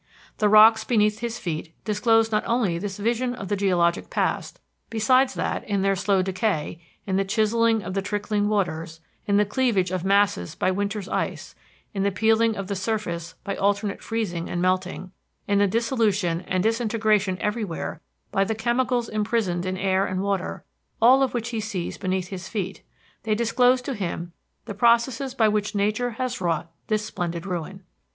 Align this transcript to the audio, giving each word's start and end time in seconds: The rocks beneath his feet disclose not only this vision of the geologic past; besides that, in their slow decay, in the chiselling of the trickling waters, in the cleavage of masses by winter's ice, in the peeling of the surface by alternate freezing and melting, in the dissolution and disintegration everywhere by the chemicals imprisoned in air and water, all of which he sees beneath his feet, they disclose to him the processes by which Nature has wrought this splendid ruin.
The 0.39 0.49
rocks 0.49 0.83
beneath 0.83 1.19
his 1.19 1.37
feet 1.37 1.75
disclose 1.85 2.31
not 2.31 2.43
only 2.47 2.79
this 2.79 2.97
vision 2.97 3.35
of 3.35 3.49
the 3.49 3.55
geologic 3.55 4.09
past; 4.09 4.59
besides 4.89 5.35
that, 5.35 5.63
in 5.69 5.83
their 5.83 5.95
slow 5.95 6.23
decay, 6.23 6.81
in 7.05 7.17
the 7.17 7.23
chiselling 7.23 7.83
of 7.83 7.93
the 7.93 8.01
trickling 8.01 8.49
waters, 8.49 8.99
in 9.27 9.37
the 9.37 9.45
cleavage 9.45 9.91
of 9.91 10.03
masses 10.03 10.55
by 10.55 10.71
winter's 10.71 11.07
ice, 11.07 11.53
in 11.93 12.01
the 12.01 12.09
peeling 12.09 12.55
of 12.57 12.65
the 12.65 12.75
surface 12.75 13.35
by 13.43 13.55
alternate 13.55 14.01
freezing 14.01 14.49
and 14.49 14.59
melting, 14.59 15.11
in 15.47 15.59
the 15.59 15.67
dissolution 15.67 16.41
and 16.47 16.63
disintegration 16.63 17.37
everywhere 17.39 18.01
by 18.31 18.43
the 18.43 18.55
chemicals 18.55 19.07
imprisoned 19.07 19.67
in 19.67 19.77
air 19.77 20.03
and 20.07 20.23
water, 20.23 20.63
all 20.99 21.21
of 21.21 21.35
which 21.35 21.49
he 21.49 21.59
sees 21.59 21.99
beneath 21.99 22.29
his 22.29 22.49
feet, 22.49 22.81
they 23.21 23.35
disclose 23.35 23.83
to 23.83 23.93
him 23.93 24.31
the 24.65 24.73
processes 24.73 25.35
by 25.35 25.47
which 25.47 25.75
Nature 25.75 26.09
has 26.09 26.41
wrought 26.41 26.71
this 26.87 27.05
splendid 27.05 27.45
ruin. 27.45 27.83